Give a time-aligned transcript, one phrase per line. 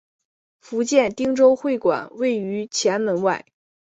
[0.59, 3.45] 福建汀州会馆位于前门外。